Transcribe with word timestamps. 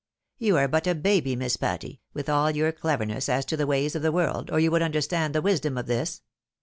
You 0.39 0.57
are 0.57 0.67
but 0.67 0.87
a 0.87 0.95
baby. 0.95 1.35
Miss 1.35 1.57
Patty, 1.57 2.01
with 2.11 2.27
all 2.27 2.49
your 2.49 2.71
cleverness, 2.71 3.29
as 3.29 3.45
to 3.45 3.55
the 3.55 3.67
ways 3.67 3.93
of 3.95 4.01
the 4.01 4.11
world, 4.11 4.49
or 4.49 4.59
you 4.59 4.71
would 4.71 4.81
understand 4.81 5.35
the 5.35 5.43
wisdom 5.43 5.77
of 5.77 5.85
tins. 5.85 6.23